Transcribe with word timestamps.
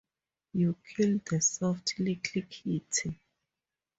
You 0.53 0.77
killed 0.83 1.25
the 1.25 1.39
soft 1.41 1.99
little 1.99 2.19
kitty. 2.49 3.19